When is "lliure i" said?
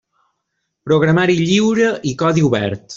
1.43-2.19